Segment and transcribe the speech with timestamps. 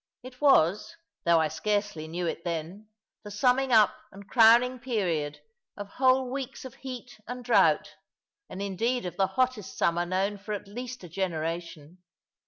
[0.23, 0.95] It was,
[1.25, 2.87] though I scarcely knew it then,
[3.21, 5.39] the summing up and crowning period
[5.77, 7.97] of whole weeks of heat and drought,
[8.49, 11.99] and indeed of the hottest summer known for at least a generation.